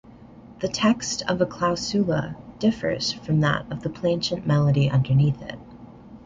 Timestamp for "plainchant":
3.91-4.47